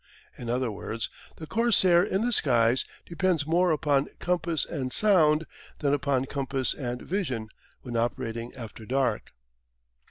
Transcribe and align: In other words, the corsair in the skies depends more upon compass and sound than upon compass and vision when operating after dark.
In 0.35 0.49
other 0.49 0.71
words, 0.71 1.11
the 1.35 1.45
corsair 1.45 2.01
in 2.03 2.23
the 2.25 2.31
skies 2.31 2.85
depends 3.05 3.45
more 3.45 3.69
upon 3.69 4.07
compass 4.17 4.65
and 4.65 4.91
sound 4.91 5.45
than 5.77 5.93
upon 5.93 6.25
compass 6.25 6.73
and 6.73 7.03
vision 7.03 7.49
when 7.83 7.95
operating 7.95 8.51
after 8.55 8.83
dark. 8.87 9.31